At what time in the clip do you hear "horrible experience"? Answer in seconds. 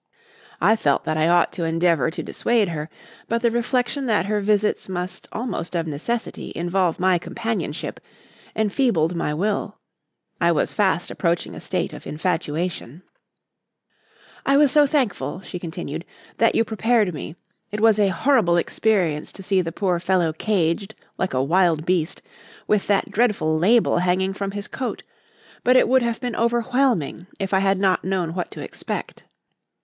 18.09-19.31